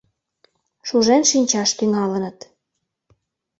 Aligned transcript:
Шужен 0.87 1.23
шинчаш 1.31 1.69
тӱҥалыныт. 1.77 2.37